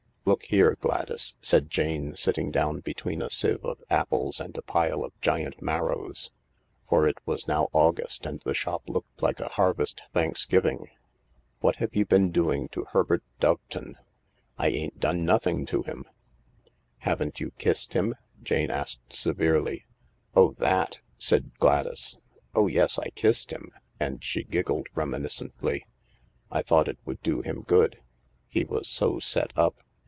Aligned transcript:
"Look 0.31 0.43
here, 0.43 0.77
Gladys," 0.79 1.35
said 1.41 1.71
Jane, 1.71 2.15
sitting 2.15 2.51
down 2.51 2.81
between 2.81 3.23
a 3.23 3.31
sieve 3.31 3.65
of 3.65 3.81
apples 3.89 4.39
and 4.39 4.55
a 4.55 4.61
pile 4.61 5.03
of 5.03 5.19
giant 5.19 5.59
marrows, 5.63 6.31
for 6.87 7.07
it 7.07 7.17
was 7.25 7.47
now 7.47 7.69
August, 7.73 8.27
and 8.27 8.39
the 8.45 8.53
shop 8.53 8.87
looked 8.87 9.23
like 9.23 9.39
a 9.39 9.49
Harvest 9.49 10.03
Thanksgiving, 10.13 10.91
"what 11.59 11.77
have 11.77 11.95
you 11.95 12.05
been 12.05 12.29
doing 12.31 12.67
to 12.69 12.85
Herbert 12.91 13.23
Doveton?"" 13.39 13.95
I 14.59 14.67
ain't 14.67 14.99
done 14.99 15.25
nothing 15.25 15.65
to 15.65 15.81
him." 15.81 16.05
E 16.05 16.05
258 16.05 16.05
THE 16.05 16.77
LARK" 16.77 16.93
Haven't 17.05 17.39
you 17.39 17.51
kissed 17.57 17.93
him?" 17.93 18.15
Jane 18.43 18.69
asked 18.69 19.11
severely." 19.13 19.85
Oh, 20.35 20.51
that!" 20.53 21.01
said 21.17 21.57
Gladys." 21.57 22.17
Oh 22.55 22.67
yes, 22.67 22.99
I 22.99 23.09
kissed 23.09 23.49
him," 23.51 23.71
and 23.99 24.23
she 24.23 24.43
giggled 24.43 24.87
reminiscently. 24.93 25.83
"I 26.51 26.61
thought 26.61 26.87
it 26.87 26.99
would 27.05 27.21
do 27.23 27.41
him 27.41 27.63
good. 27.63 27.99
He 28.47 28.63
was 28.63 28.87
so 28.87 29.17
set 29.19 29.51
up. 29.57 29.81